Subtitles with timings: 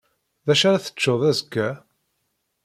[0.45, 1.69] D acu ara teččeḍ azekka?